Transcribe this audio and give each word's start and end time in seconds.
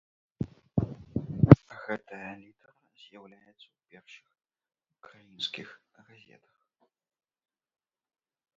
Гэтая 1.83 2.29
літара 2.43 2.81
з'яўляецца 3.01 3.65
ў 3.73 3.77
першых 3.91 4.29
украінскіх 4.97 5.67
газетах. 6.09 6.55